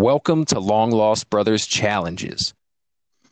Welcome 0.00 0.46
to 0.46 0.60
Long 0.60 0.92
Lost 0.92 1.28
Brothers 1.28 1.66
Challenges, 1.66 2.54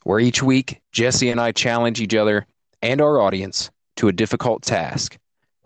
where 0.03 0.21
each 0.21 0.43
week 0.43 0.83
Jesse 0.93 1.31
and 1.31 1.41
I 1.41 1.51
challenge 1.51 1.99
each 1.99 2.15
other 2.15 2.47
and 2.83 3.01
our 3.01 3.23
audience 3.23 3.71
to 3.97 4.09
a 4.09 4.13
difficult 4.13 4.65
task. 4.65 5.17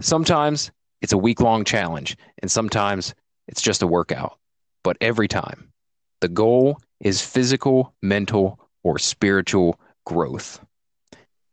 Sometimes 0.00 0.70
it's 1.00 1.12
a 1.12 1.18
week 1.18 1.40
long 1.40 1.64
challenge, 1.64 2.16
and 2.40 2.48
sometimes 2.48 3.16
it's 3.48 3.60
just 3.60 3.82
a 3.82 3.86
workout. 3.88 4.38
But 4.84 4.96
every 5.00 5.26
time, 5.26 5.72
the 6.20 6.28
goal 6.28 6.78
is 7.00 7.20
physical, 7.20 7.92
mental, 8.00 8.60
or 8.84 8.96
spiritual 9.00 9.80
growth. 10.06 10.64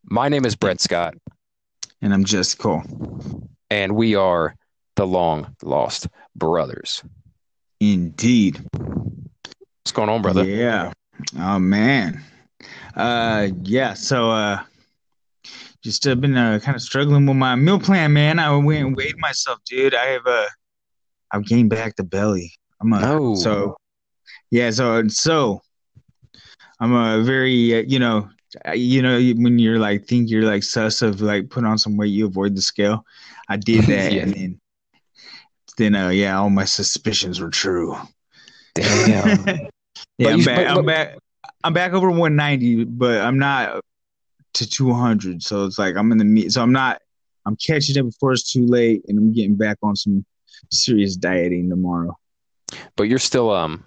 My 0.03 0.29
name 0.29 0.45
is 0.45 0.55
Brett 0.55 0.79
Scott, 0.79 1.15
And 2.03 2.13
I'm 2.13 2.23
Jesse 2.23 2.55
Cole. 2.55 2.83
and 3.71 3.95
we 3.95 4.13
are 4.13 4.55
the 4.95 5.07
Long 5.07 5.55
Lost 5.63 6.07
Brothers. 6.35 7.01
Indeed. 7.79 8.63
What's 9.89 9.95
going 9.95 10.09
on, 10.09 10.21
brother? 10.21 10.43
Yeah. 10.45 10.93
Oh 11.39 11.57
man. 11.57 12.23
Uh 12.95 13.47
yeah, 13.63 13.95
so 13.95 14.29
uh 14.29 14.59
just 15.83 16.05
uh, 16.05 16.13
been 16.13 16.37
uh, 16.37 16.59
kind 16.61 16.75
of 16.75 16.81
struggling 16.83 17.25
with 17.25 17.35
my 17.37 17.55
meal 17.55 17.79
plan, 17.79 18.13
man. 18.13 18.37
I 18.37 18.55
went 18.55 18.85
and 18.85 18.95
weighed 18.95 19.17
myself, 19.17 19.57
dude. 19.65 19.95
I 19.95 20.05
have 20.05 20.27
uh 20.27 20.45
I've 21.31 21.43
gained 21.47 21.71
back 21.71 21.95
the 21.95 22.03
belly. 22.03 22.53
I'm 22.79 22.93
a 22.93 23.01
No. 23.01 23.33
so 23.33 23.77
yeah, 24.51 24.69
so 24.69 25.07
so 25.07 25.59
I'm 26.79 26.93
a 26.93 27.23
very 27.23 27.79
uh, 27.79 27.83
you 27.87 27.97
know 27.97 28.29
you 28.75 29.01
know 29.01 29.19
when 29.41 29.57
you're 29.57 29.79
like 29.79 30.05
think 30.05 30.29
you're 30.29 30.43
like 30.43 30.61
sus 30.61 31.01
of 31.01 31.19
like 31.19 31.49
put 31.49 31.65
on 31.65 31.79
some 31.79 31.97
weight 31.97 32.09
you 32.09 32.27
avoid 32.27 32.55
the 32.55 32.61
scale. 32.61 33.03
I 33.49 33.57
did 33.57 33.85
that 33.87 34.13
Yeah. 34.13 34.21
and 34.21 34.33
then 34.35 34.61
then 35.77 35.95
uh 35.95 36.09
yeah, 36.09 36.37
all 36.37 36.51
my 36.51 36.65
suspicions 36.65 37.39
were 37.41 37.49
true. 37.49 37.97
Damn. 38.75 39.67
yeah, 40.17 40.29
I'm 40.29 40.39
you- 40.39 40.45
back. 40.45 40.67
but- 40.67 40.77
I'm 40.79 40.85
back. 40.85 41.17
I'm 41.63 41.73
back 41.73 41.93
over 41.93 42.09
190, 42.09 42.85
but 42.85 43.21
I'm 43.21 43.37
not 43.37 43.81
to 44.53 44.69
200. 44.69 45.43
So 45.43 45.65
it's 45.65 45.77
like 45.77 45.95
I'm 45.97 46.11
in 46.11 46.17
the 46.17 46.25
meat. 46.25 46.51
So 46.51 46.61
I'm 46.61 46.71
not. 46.71 47.01
I'm 47.45 47.55
catching 47.55 47.97
it 47.97 48.03
before 48.03 48.33
it's 48.33 48.51
too 48.51 48.65
late, 48.65 49.03
and 49.07 49.17
I'm 49.17 49.33
getting 49.33 49.55
back 49.55 49.77
on 49.81 49.95
some 49.95 50.25
serious 50.71 51.15
dieting 51.15 51.69
tomorrow. 51.69 52.17
but 52.95 53.03
you're 53.03 53.17
still 53.19 53.49
um 53.49 53.83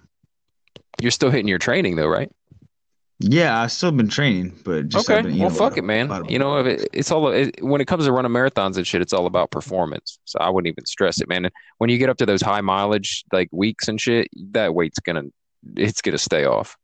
you're 1.01 1.11
still 1.11 1.29
hitting 1.29 1.47
your 1.47 1.59
training 1.59 1.95
though, 1.95 2.07
right? 2.07 2.31
Yeah, 3.19 3.61
I've 3.61 3.71
still 3.71 3.91
been 3.91 4.09
training, 4.09 4.59
but 4.65 4.89
just 4.89 5.09
okay. 5.09 5.21
Been 5.21 5.37
Well, 5.37 5.47
a 5.47 5.51
fuck 5.51 5.77
it, 5.77 5.83
man. 5.83 6.25
You 6.27 6.39
know, 6.39 6.57
if 6.57 6.67
it, 6.67 6.89
it's 6.91 7.11
all 7.11 7.29
it, 7.29 7.55
when 7.63 7.79
it 7.79 7.85
comes 7.85 8.05
to 8.05 8.11
running 8.11 8.31
marathons 8.31 8.75
and 8.75 8.85
shit, 8.85 9.01
it's 9.01 9.13
all 9.13 9.27
about 9.27 9.49
performance. 9.51 10.19
So 10.25 10.39
I 10.39 10.49
wouldn't 10.49 10.71
even 10.73 10.85
stress 10.85 11.21
it, 11.21 11.29
man. 11.29 11.49
When 11.77 11.89
you 11.89 11.97
get 11.97 12.09
up 12.09 12.17
to 12.17 12.25
those 12.25 12.41
high 12.41 12.61
mileage 12.61 13.23
like 13.31 13.49
weeks 13.51 13.87
and 13.87 14.01
shit, 14.01 14.27
that 14.51 14.75
weight's 14.75 14.99
gonna 14.99 15.23
it's 15.75 16.01
gonna 16.01 16.17
stay 16.17 16.45
off. 16.45 16.77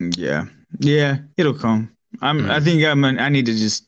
Yeah, 0.00 0.44
yeah, 0.78 1.18
it'll 1.36 1.54
come. 1.54 1.96
I'm. 2.20 2.42
Mm. 2.42 2.50
I 2.50 2.60
think 2.60 2.84
I'm. 2.84 3.04
I 3.04 3.28
need 3.28 3.46
to 3.46 3.54
just 3.54 3.86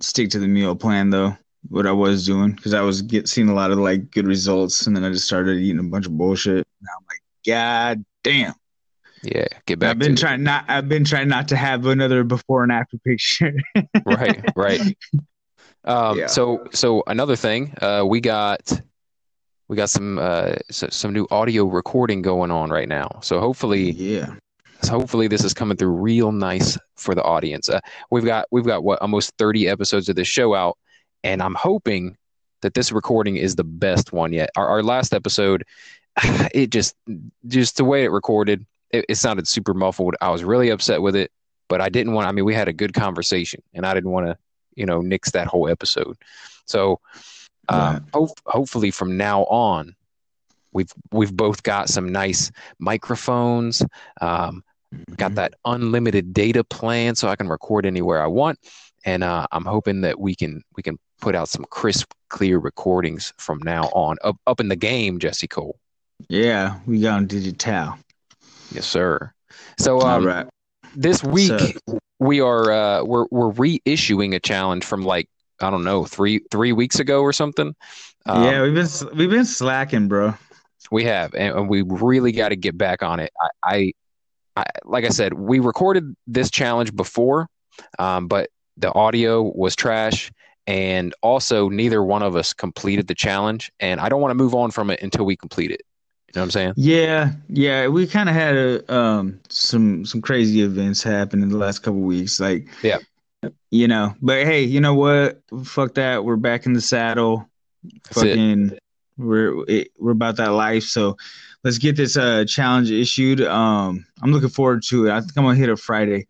stick 0.00 0.30
to 0.30 0.38
the 0.38 0.48
meal 0.48 0.74
plan 0.74 1.10
though. 1.10 1.36
What 1.68 1.86
I 1.86 1.92
was 1.92 2.24
doing 2.24 2.52
because 2.52 2.72
I 2.72 2.80
was 2.80 3.02
get 3.02 3.28
seeing 3.28 3.48
a 3.48 3.54
lot 3.54 3.70
of 3.70 3.78
like 3.78 4.10
good 4.10 4.26
results, 4.26 4.86
and 4.86 4.96
then 4.96 5.04
I 5.04 5.10
just 5.10 5.26
started 5.26 5.58
eating 5.58 5.80
a 5.80 5.84
bunch 5.84 6.06
of 6.06 6.16
bullshit. 6.16 6.66
Now 6.80 6.90
I'm 6.98 7.06
like, 7.08 7.20
God 7.46 8.04
damn. 8.22 8.54
Yeah, 9.22 9.46
get 9.66 9.78
back. 9.78 9.90
I've 9.90 9.98
been 9.98 10.16
to 10.16 10.22
trying 10.22 10.42
not. 10.42 10.64
I've 10.68 10.88
been 10.88 11.04
trying 11.04 11.28
not 11.28 11.48
to 11.48 11.56
have 11.56 11.84
another 11.84 12.24
before 12.24 12.62
and 12.62 12.72
after 12.72 12.96
picture. 12.98 13.52
right, 14.06 14.42
right. 14.56 14.80
Um, 15.84 16.18
Yeah. 16.18 16.26
So, 16.26 16.66
so 16.72 17.02
another 17.06 17.36
thing, 17.36 17.74
uh, 17.80 18.04
we 18.06 18.20
got 18.20 18.80
we 19.70 19.76
got 19.76 19.88
some 19.88 20.18
uh 20.18 20.54
so, 20.68 20.88
some 20.90 21.12
new 21.12 21.28
audio 21.30 21.64
recording 21.64 22.22
going 22.22 22.50
on 22.50 22.70
right 22.70 22.88
now. 22.88 23.20
So 23.22 23.38
hopefully, 23.38 23.92
yeah, 23.92 24.34
So 24.82 24.98
hopefully 24.98 25.28
this 25.28 25.44
is 25.44 25.54
coming 25.54 25.76
through 25.76 25.92
real 25.92 26.32
nice 26.32 26.76
for 26.96 27.14
the 27.14 27.22
audience. 27.22 27.68
Uh, 27.68 27.78
we've 28.10 28.24
got 28.24 28.46
we've 28.50 28.66
got 28.66 28.82
what 28.82 29.00
almost 29.00 29.32
30 29.38 29.68
episodes 29.68 30.08
of 30.08 30.16
this 30.16 30.26
show 30.26 30.56
out, 30.56 30.76
and 31.22 31.40
I'm 31.40 31.54
hoping 31.54 32.16
that 32.62 32.74
this 32.74 32.90
recording 32.90 33.36
is 33.36 33.54
the 33.54 33.62
best 33.62 34.12
one 34.12 34.32
yet. 34.32 34.50
Our, 34.56 34.66
our 34.66 34.82
last 34.82 35.14
episode, 35.14 35.62
it 36.52 36.70
just 36.70 36.96
just 37.46 37.76
the 37.76 37.84
way 37.84 38.02
it 38.02 38.10
recorded, 38.10 38.66
it, 38.90 39.04
it 39.08 39.18
sounded 39.18 39.46
super 39.46 39.72
muffled. 39.72 40.16
I 40.20 40.30
was 40.30 40.42
really 40.42 40.70
upset 40.70 41.00
with 41.00 41.14
it, 41.14 41.30
but 41.68 41.80
I 41.80 41.90
didn't 41.90 42.14
want. 42.14 42.26
I 42.26 42.32
mean, 42.32 42.44
we 42.44 42.54
had 42.54 42.66
a 42.66 42.72
good 42.72 42.92
conversation, 42.92 43.62
and 43.72 43.86
I 43.86 43.94
didn't 43.94 44.10
want 44.10 44.26
to, 44.26 44.36
you 44.74 44.84
know, 44.84 45.00
nix 45.00 45.30
that 45.30 45.46
whole 45.46 45.68
episode. 45.68 46.16
So, 46.64 46.98
um, 47.70 47.78
Right. 47.94 48.02
hope, 48.14 48.30
hopefully 48.46 48.90
from 48.90 49.16
now 49.16 49.44
on, 49.44 49.94
we've 50.72 50.92
we've 51.12 51.34
both 51.36 51.62
got 51.62 51.88
some 51.88 52.10
nice 52.10 52.50
microphones. 52.78 53.82
Um, 54.20 54.62
Mm-hmm. 54.92 55.14
got 55.14 55.36
that 55.36 55.54
unlimited 55.64 56.32
data 56.34 56.64
plan 56.64 57.14
so 57.14 57.28
I 57.28 57.36
can 57.36 57.48
record 57.48 57.86
anywhere 57.86 58.20
I 58.20 58.26
want. 58.26 58.58
And 59.04 59.22
uh, 59.22 59.46
I'm 59.52 59.64
hoping 59.64 60.00
that 60.00 60.18
we 60.18 60.34
can 60.34 60.64
we 60.76 60.82
can 60.82 60.98
put 61.20 61.36
out 61.36 61.48
some 61.48 61.64
crisp, 61.70 62.10
clear 62.28 62.58
recordings 62.58 63.32
from 63.38 63.60
now 63.62 63.84
on. 63.94 64.16
Up 64.24 64.36
up 64.48 64.58
in 64.58 64.66
the 64.66 64.74
game, 64.74 65.20
Jesse 65.20 65.46
Cole. 65.46 65.78
yeah. 66.28 66.80
We 66.86 67.00
got 67.02 67.18
on 67.18 67.26
digital. 67.28 67.98
Yes, 68.72 68.84
sir. 68.84 69.32
So 69.78 70.00
um, 70.00 70.22
All 70.22 70.26
right. 70.26 70.46
this 70.96 71.22
week 71.22 71.52
So- 71.86 71.98
we 72.18 72.40
are 72.40 72.72
uh, 72.72 73.04
we're 73.04 73.26
we're 73.30 73.52
reissuing 73.52 74.34
a 74.34 74.40
challenge 74.40 74.84
from 74.84 75.02
like 75.04 75.28
I 75.60 75.70
don't 75.70 75.84
know 75.84 76.04
three 76.04 76.40
three 76.50 76.72
weeks 76.72 76.98
ago 76.98 77.22
or 77.22 77.32
something. 77.32 77.74
Um, 78.26 78.44
yeah, 78.44 78.62
we've 78.62 78.74
been 78.74 79.16
we've 79.16 79.30
been 79.30 79.44
slacking, 79.44 80.08
bro. 80.08 80.34
We 80.90 81.04
have, 81.04 81.34
and, 81.34 81.68
we 81.68 81.82
really 81.82 82.32
got 82.32 82.48
to 82.48 82.56
get 82.56 82.76
back 82.76 83.02
on 83.02 83.20
it. 83.20 83.30
I, 83.40 83.48
I, 83.64 83.92
I, 84.56 84.64
like 84.84 85.04
I 85.04 85.10
said, 85.10 85.34
we 85.34 85.60
recorded 85.60 86.16
this 86.26 86.50
challenge 86.50 86.96
before, 86.96 87.46
um, 87.98 88.26
but 88.26 88.50
the 88.76 88.92
audio 88.92 89.42
was 89.42 89.76
trash, 89.76 90.32
and 90.66 91.14
also 91.22 91.68
neither 91.68 92.02
one 92.02 92.22
of 92.22 92.34
us 92.34 92.52
completed 92.52 93.06
the 93.06 93.14
challenge. 93.14 93.70
And 93.78 94.00
I 94.00 94.08
don't 94.08 94.20
want 94.20 94.30
to 94.30 94.36
move 94.36 94.54
on 94.54 94.70
from 94.70 94.90
it 94.90 95.00
until 95.02 95.24
we 95.24 95.36
complete 95.36 95.70
it. 95.70 95.82
You 96.28 96.38
know 96.38 96.42
what 96.42 96.46
I'm 96.46 96.50
saying? 96.52 96.74
Yeah, 96.76 97.32
yeah. 97.48 97.88
We 97.88 98.06
kind 98.06 98.28
of 98.28 98.34
had 98.34 98.54
a, 98.56 98.94
um 98.94 99.40
some 99.48 100.04
some 100.06 100.20
crazy 100.20 100.62
events 100.62 101.02
happen 101.02 101.42
in 101.42 101.48
the 101.48 101.56
last 101.56 101.80
couple 101.80 102.00
weeks, 102.00 102.38
like 102.38 102.68
Yeah. 102.82 102.98
You 103.70 103.88
know. 103.88 104.14
But 104.20 104.44
hey, 104.44 104.62
you 104.62 104.80
know 104.80 104.94
what? 104.94 105.40
Fuck 105.64 105.94
that. 105.94 106.24
We're 106.24 106.36
back 106.36 106.66
in 106.66 106.72
the 106.72 106.80
saddle. 106.80 107.48
That's 107.82 108.22
it. 108.22 108.30
Fucking, 108.30 108.78
we're 109.16 109.64
it, 109.68 109.88
we're 109.98 110.12
about 110.12 110.36
that 110.36 110.52
life. 110.52 110.84
So 110.84 111.16
let's 111.64 111.78
get 111.78 111.96
this 111.96 112.16
uh 112.16 112.44
challenge 112.46 112.90
issued. 112.90 113.40
Um, 113.40 114.06
I'm 114.22 114.32
looking 114.32 114.48
forward 114.48 114.82
to 114.88 115.06
it. 115.06 115.12
I 115.12 115.20
think 115.20 115.32
I'm 115.36 115.44
gonna 115.44 115.56
hit 115.56 115.68
it 115.68 115.78
Friday. 115.78 116.26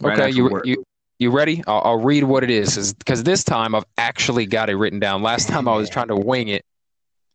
right 0.00 0.18
okay, 0.18 0.30
you 0.30 0.48
work. 0.48 0.66
you 0.66 0.84
you 1.18 1.30
ready? 1.30 1.62
I'll, 1.66 1.80
I'll 1.82 2.00
read 2.00 2.24
what 2.24 2.44
it 2.44 2.50
is, 2.50 2.92
because 2.92 3.22
this 3.24 3.42
time 3.42 3.74
I've 3.74 3.86
actually 3.96 4.44
got 4.44 4.68
it 4.68 4.74
written 4.74 5.00
down. 5.00 5.22
Last 5.22 5.48
time 5.48 5.66
I 5.66 5.74
was 5.74 5.88
trying 5.88 6.08
to 6.08 6.16
wing 6.16 6.48
it. 6.48 6.64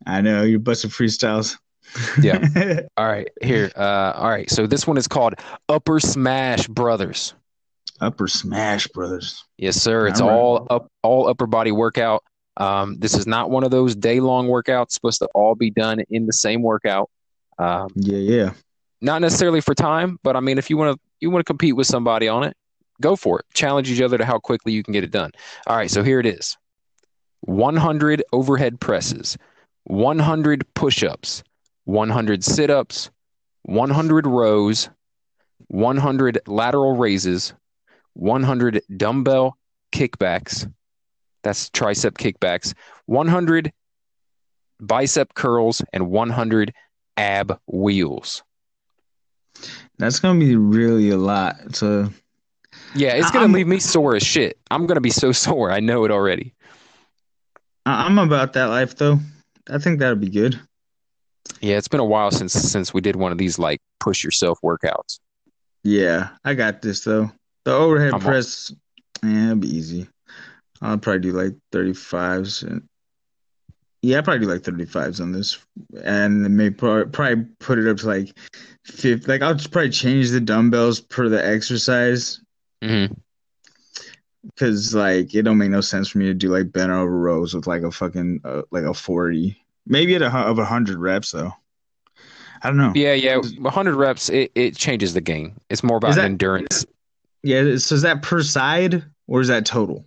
I 0.05 0.21
know 0.21 0.43
you're 0.43 0.59
busting 0.59 0.91
freestyles. 0.91 1.57
Yeah. 2.21 2.81
All 2.97 3.07
right, 3.07 3.27
here. 3.41 3.71
Uh, 3.75 4.13
all 4.15 4.29
right. 4.29 4.49
So 4.49 4.65
this 4.65 4.87
one 4.87 4.97
is 4.97 5.07
called 5.07 5.35
Upper 5.67 5.99
Smash 5.99 6.67
Brothers. 6.67 7.33
Upper 8.01 8.27
Smash 8.27 8.87
Brothers. 8.87 9.43
Yes, 9.57 9.75
sir. 9.81 10.07
It's 10.07 10.19
All 10.21 10.27
right. 10.27 10.35
all 10.35 10.67
up, 10.69 10.91
all 11.03 11.27
upper 11.27 11.45
body 11.47 11.71
workout. 11.71 12.23
Um, 12.57 12.97
this 12.99 13.13
is 13.13 13.25
not 13.27 13.49
one 13.49 13.63
of 13.63 13.71
those 13.71 13.95
day 13.95 14.19
long 14.19 14.47
workouts. 14.47 14.83
It's 14.85 14.93
supposed 14.95 15.19
to 15.19 15.27
all 15.33 15.55
be 15.55 15.69
done 15.69 16.01
in 16.09 16.25
the 16.25 16.33
same 16.33 16.61
workout. 16.61 17.09
Um, 17.59 17.89
Yeah, 17.95 18.17
yeah. 18.17 18.53
not 19.01 19.21
necessarily 19.21 19.61
for 19.61 19.73
time, 19.75 20.17
but 20.23 20.35
I 20.35 20.39
mean, 20.41 20.57
if 20.57 20.69
you 20.69 20.77
want 20.77 20.95
to, 20.95 20.99
you 21.21 21.29
want 21.29 21.41
to 21.45 21.49
compete 21.49 21.75
with 21.75 21.87
somebody 21.87 22.27
on 22.27 22.43
it, 22.43 22.55
go 22.99 23.15
for 23.15 23.39
it. 23.39 23.45
Challenge 23.53 23.89
each 23.89 24.01
other 24.01 24.17
to 24.17 24.25
how 24.25 24.39
quickly 24.39 24.73
you 24.73 24.83
can 24.83 24.91
get 24.93 25.03
it 25.03 25.11
done. 25.11 25.31
All 25.67 25.77
right. 25.77 25.89
So 25.89 26.03
here 26.03 26.19
it 26.19 26.25
is: 26.25 26.57
100 27.41 28.23
overhead 28.33 28.79
presses, 28.79 29.37
100 29.85 30.73
push-ups, 30.73 31.43
100 31.85 32.43
sit-ups, 32.43 33.09
100 33.63 34.27
rows, 34.27 34.89
100 35.67 36.39
lateral 36.47 36.97
raises, 36.97 37.53
100 38.13 38.81
dumbbell 38.97 39.57
kickbacks. 39.93 40.71
That's 41.43 41.69
tricep 41.69 42.11
kickbacks. 42.11 42.73
100 43.05 43.71
bicep 44.79 45.33
curls 45.33 45.81
and 45.93 46.09
100 46.09 46.73
ab 47.17 47.59
wheels. 47.67 48.43
That's 49.97 50.19
gonna 50.19 50.39
be 50.39 50.55
really 50.55 51.09
a 51.09 51.17
lot. 51.17 51.75
So 51.75 52.09
Yeah, 52.95 53.13
it's 53.13 53.31
gonna 53.31 53.45
I'm- 53.45 53.53
leave 53.53 53.67
me 53.67 53.79
sore 53.79 54.15
as 54.15 54.23
shit. 54.23 54.57
I'm 54.69 54.85
gonna 54.87 55.01
be 55.01 55.09
so 55.09 55.31
sore. 55.31 55.71
I 55.71 55.79
know 55.79 56.05
it 56.05 56.11
already. 56.11 56.53
I'm 57.85 58.17
about 58.19 58.53
that 58.53 58.65
life 58.65 58.95
though. 58.95 59.19
I 59.69 59.77
think 59.77 59.99
that'd 59.99 60.19
be 60.21 60.29
good. 60.29 60.59
Yeah, 61.59 61.77
it's 61.77 61.87
been 61.87 61.99
a 61.99 62.05
while 62.05 62.31
since 62.31 62.53
since 62.53 62.93
we 62.93 63.01
did 63.01 63.15
one 63.15 63.31
of 63.31 63.37
these 63.37 63.57
like 63.59 63.81
push 63.99 64.23
yourself 64.23 64.59
workouts. 64.63 65.19
Yeah, 65.83 66.29
I 66.45 66.53
got 66.53 66.81
this 66.81 67.03
though. 67.03 67.31
The 67.65 67.73
overhead 67.73 68.13
I'm- 68.13 68.21
press, 68.21 68.73
yeah, 69.23 69.47
it'd 69.47 69.59
be 69.61 69.75
easy. 69.75 70.07
I'll 70.81 70.97
probably 70.97 71.19
do 71.21 71.31
like 71.33 71.53
35s. 71.71 72.63
And 72.63 72.87
Yeah, 74.01 74.17
I'll 74.17 74.23
probably 74.23 74.47
do 74.47 74.51
like 74.51 74.61
35s 74.63 75.21
on 75.21 75.31
this, 75.31 75.59
and 76.03 76.43
then 76.43 76.55
maybe 76.57 76.73
probably 76.73 77.45
put 77.59 77.77
it 77.77 77.87
up 77.87 77.97
to 77.97 78.07
like 78.07 78.35
50. 78.85 79.27
Like 79.31 79.43
I'll 79.43 79.53
just 79.53 79.71
probably 79.71 79.91
change 79.91 80.31
the 80.31 80.39
dumbbells 80.39 80.99
per 80.99 81.29
the 81.29 81.43
exercise 81.45 82.41
hmm 82.81 83.05
because 84.55 84.95
like 84.95 85.35
it 85.35 85.43
don't 85.43 85.59
make 85.59 85.69
no 85.69 85.81
sense 85.81 86.09
for 86.09 86.17
me 86.17 86.25
to 86.25 86.33
do 86.33 86.49
like 86.49 86.71
bent 86.71 86.91
over 86.91 87.15
rows 87.15 87.53
with 87.53 87.67
like 87.67 87.83
a 87.83 87.91
fucking 87.91 88.41
uh, 88.43 88.63
like 88.71 88.85
a 88.85 88.93
40. 88.93 89.55
Maybe 89.85 90.15
at 90.15 90.23
a 90.23 90.35
of 90.35 90.57
a 90.57 90.65
hundred 90.65 90.97
reps 90.97 91.29
though. 91.31 91.53
I 92.63 92.67
don't 92.69 92.77
know. 92.77 92.91
Yeah, 92.95 93.13
yeah. 93.13 93.37
100 93.37 93.95
reps, 93.95 94.29
it, 94.29 94.51
it 94.55 94.75
changes 94.75 95.13
the 95.15 95.21
game. 95.21 95.59
It's 95.69 95.83
more 95.83 95.97
about 95.97 96.15
that- 96.15 96.25
endurance. 96.25 96.85
Yeah, 97.43 97.75
so 97.77 97.95
is 97.95 98.01
that 98.03 98.21
per 98.21 98.43
side 98.43 99.03
or 99.27 99.41
is 99.41 99.47
that 99.47 99.65
total? 99.65 100.05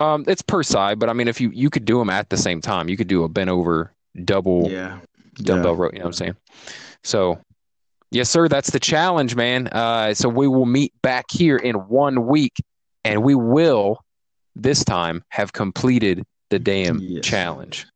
Um, 0.00 0.24
it's 0.26 0.42
per 0.42 0.62
side, 0.62 0.98
but 0.98 1.08
I 1.08 1.12
mean, 1.12 1.28
if 1.28 1.40
you 1.40 1.50
you 1.54 1.70
could 1.70 1.84
do 1.84 1.98
them 1.98 2.10
at 2.10 2.28
the 2.28 2.36
same 2.36 2.60
time, 2.60 2.88
you 2.88 2.96
could 2.96 3.06
do 3.08 3.22
a 3.24 3.28
bent 3.28 3.50
over 3.50 3.92
double 4.24 4.68
Yeah. 4.70 4.98
dumbbell 5.36 5.76
row. 5.76 5.90
You 5.92 6.00
know 6.00 6.04
what 6.06 6.08
I'm 6.08 6.12
saying? 6.14 6.36
So, 7.04 7.38
yes, 8.10 8.28
sir. 8.28 8.48
That's 8.48 8.70
the 8.70 8.80
challenge, 8.80 9.36
man. 9.36 9.68
Uh, 9.68 10.12
so 10.14 10.28
we 10.28 10.48
will 10.48 10.66
meet 10.66 10.92
back 11.02 11.26
here 11.30 11.56
in 11.56 11.76
one 11.76 12.26
week, 12.26 12.52
and 13.04 13.22
we 13.22 13.34
will 13.34 14.00
this 14.56 14.84
time 14.84 15.22
have 15.28 15.52
completed 15.52 16.24
the 16.50 16.58
damn 16.58 16.98
Yes. 16.98 17.24
challenge. 17.24 17.86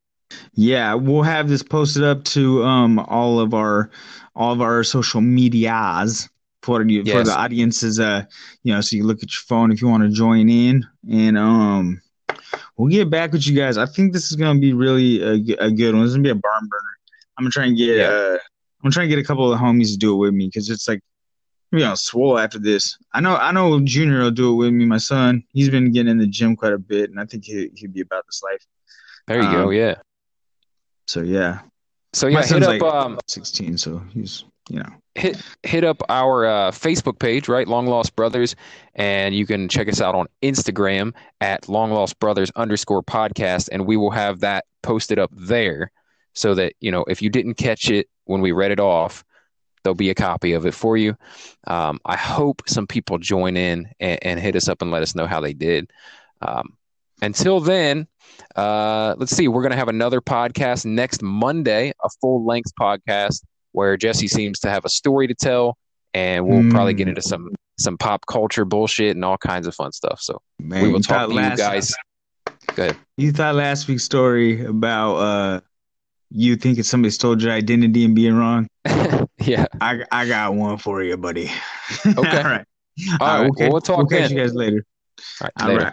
Yeah, 0.55 0.95
we'll 0.95 1.23
have 1.23 1.49
this 1.49 1.63
posted 1.63 2.05
up 2.05 2.25
to 2.25 2.63
um 2.65 2.99
all 3.01 3.41
of 3.41 3.53
our 3.53 3.91
all 4.37 4.53
of 4.53 4.61
our 4.61 4.85
social 4.85 5.21
medias 5.21 6.29
for 6.67 6.83
you 6.83 7.05
for 7.05 7.23
the 7.23 7.37
audiences 7.45 8.01
uh 8.01 8.23
you 8.65 8.73
know 8.73 8.81
so 8.81 8.97
you 8.97 9.05
look 9.05 9.23
at 9.23 9.31
your 9.35 9.45
phone 9.51 9.71
if 9.73 9.81
you 9.81 9.89
want 9.89 10.03
to 10.03 10.09
join 10.09 10.49
in 10.49 10.85
and 11.11 11.39
um 11.39 12.03
we'll 12.77 12.91
get 12.91 13.09
back 13.09 13.33
with 13.33 13.47
you 13.47 13.55
guys. 13.55 13.79
I 13.79 13.87
think 13.87 14.13
this 14.13 14.31
is 14.31 14.37
gonna 14.37 14.59
be 14.59 14.73
really 14.73 15.23
a 15.23 15.71
good 15.71 15.95
one. 15.95 16.03
This 16.03 16.11
is 16.11 16.17
gonna 16.17 16.25
be 16.25 16.31
a 16.31 16.35
barn 16.35 16.69
burner. 16.69 16.95
I'm 17.39 17.45
gonna 17.45 17.51
try 17.51 17.67
and 17.67 17.77
get 17.77 17.97
Yeah. 17.97 18.09
uh 18.09 18.39
I'm 18.79 18.83
gonna 18.91 18.93
try 18.93 19.05
and 19.05 19.11
get 19.11 19.19
a 19.19 19.25
couple 19.25 19.51
of 19.51 19.59
the 19.59 19.65
homies 19.65 19.91
to 19.93 19.97
do 19.97 20.13
it 20.15 20.19
with 20.19 20.35
me 20.35 20.47
because 20.47 20.69
it's 20.71 20.87
like 20.89 21.01
you 21.73 21.81
know 21.81 21.95
swole 21.95 22.39
after 22.39 22.59
this. 22.59 22.99
I 23.13 23.21
know 23.21 23.37
I 23.37 23.53
know 23.53 23.81
Junior 23.81 24.21
will 24.23 24.31
do 24.31 24.53
it 24.53 24.57
with 24.57 24.73
me. 24.73 24.85
My 24.85 24.99
son, 24.99 25.43
he's 25.53 25.71
been 25.71 25.93
getting 25.93 26.11
in 26.11 26.19
the 26.19 26.27
gym 26.27 26.57
quite 26.57 26.73
a 26.73 26.79
bit, 26.79 27.11
and 27.11 27.19
I 27.21 27.25
think 27.25 27.45
he 27.45 27.71
he'd 27.75 27.95
be 27.95 28.03
about 28.03 28.25
this 28.27 28.43
life. 28.43 28.65
There 29.27 29.43
you 29.43 29.51
go. 29.51 29.69
Um, 29.69 29.73
Yeah. 29.73 29.95
So 31.07 31.23
yeah. 31.23 31.61
So 32.13 32.27
My 32.27 32.33
yeah, 32.33 32.39
hit 32.41 32.49
son's 32.49 32.67
up 32.67 32.81
like 32.81 32.83
um, 32.83 33.19
16, 33.27 33.79
so 33.79 34.03
he's 34.15 34.45
you 34.69 34.79
know. 34.79 34.89
hit 35.15 35.41
hit 35.63 35.85
up 35.85 36.03
our 36.09 36.47
uh, 36.47 36.71
Facebook 36.71 37.19
page, 37.19 37.49
right? 37.49 37.69
Long 37.69 37.87
Lost 37.87 38.17
Brothers, 38.17 38.57
and 38.95 39.35
you 39.35 39.47
can 39.47 39.69
check 39.69 39.89
us 39.89 40.01
out 40.01 40.15
on 40.15 40.27
Instagram 40.43 41.15
at 41.41 41.69
Long 41.69 41.93
Lost 41.93 42.19
Brothers 42.19 42.51
underscore 42.57 43.03
podcast, 43.03 43.69
and 43.71 43.87
we 43.87 43.97
will 43.97 44.11
have 44.11 44.41
that 44.41 44.65
posted 44.83 45.19
up 45.19 45.31
there, 45.35 45.91
so 46.35 46.55
that 46.55 46.75
you 46.81 46.91
know 46.91 47.05
if 47.09 47.23
you 47.23 47.31
didn't 47.31 47.55
catch 47.55 47.91
it 47.91 48.09
when 48.25 48.41
we 48.41 48.53
read 48.53 48.73
it 48.73 48.81
off, 48.81 49.25
there'll 49.83 49.95
be 49.95 50.11
a 50.11 50.15
copy 50.15 50.53
of 50.53 50.67
it 50.67 50.75
for 50.75 50.97
you. 50.97 51.17
Um, 51.67 52.01
I 52.05 52.17
hope 52.17 52.63
some 52.67 52.87
people 52.87 53.19
join 53.19 53.57
in 53.57 53.89
and, 54.01 54.19
and 54.23 54.41
hit 54.41 54.57
us 54.57 54.69
up 54.69 54.83
and 54.83 54.91
let 54.91 55.03
us 55.03 55.15
know 55.15 55.27
how 55.27 55.41
they 55.41 55.53
did. 55.53 55.91
Um, 56.43 56.77
until 57.23 57.61
then, 57.61 58.09
uh, 58.57 59.15
let's 59.17 59.35
see. 59.35 59.49
We're 59.49 59.63
going 59.63 59.71
to 59.73 59.79
have 59.79 59.89
another 59.89 60.21
podcast 60.21 60.85
next 60.85 61.23
Monday, 61.23 61.93
a 62.05 62.09
full 62.21 62.45
length 62.45 62.73
podcast 62.79 63.43
where 63.77 63.97
Jesse 63.99 64.27
seems 64.27 64.59
to 64.61 64.71
have 64.71 64.85
a 64.87 64.89
story 64.89 65.27
to 65.27 65.35
tell, 65.35 65.77
and 66.15 66.47
we'll 66.47 66.71
probably 66.71 66.95
get 66.95 67.07
Mm. 67.07 67.11
into 67.11 67.23
some 67.23 67.51
some 67.79 67.99
pop 67.99 68.25
culture 68.27 68.65
bullshit 68.65 69.15
and 69.15 69.23
all 69.23 69.37
kinds 69.37 69.67
of 69.67 69.75
fun 69.75 69.93
stuff. 69.93 70.19
So 70.23 70.41
Man, 70.59 70.83
we 70.83 70.89
will 70.89 71.01
talk 71.01 71.29
thought 71.29 71.35
to 71.35 71.51
you 71.51 71.57
guys. 71.57 71.93
Go 72.75 72.85
ahead. 72.85 72.97
You 73.19 73.33
thought 73.33 73.55
last 73.55 73.87
week's 73.87 74.05
story 74.05 74.65
about 74.65 75.17
uh 75.17 75.61
you 76.31 76.57
thinking 76.57 76.85
somebody 76.85 77.11
stole 77.11 77.41
your 77.41 77.53
identity 77.53 78.05
and 78.07 78.15
being 78.15 78.35
wrong. 78.35 78.67
yeah. 79.41 79.67
I 79.81 80.05
I 80.11 80.27
got 80.27 80.55
one 80.55 80.79
for 80.79 81.03
you, 81.03 81.17
buddy. 81.19 81.51
Okay. 82.07 82.17
All 82.17 82.45
right. 82.45 82.65
All 83.21 83.27
right. 83.29 83.41
we'll, 83.43 83.53
Well, 83.59 83.73
we'll 83.73 83.81
talk 83.83 83.99
we'll 83.99 84.07
catch 84.07 84.31
you 84.31 84.39
guys 84.39 84.55
later. 84.55 84.85
All 85.41 85.45
right. 85.45 85.53
All 85.63 85.69
later. 85.69 85.85
right. 85.85 85.93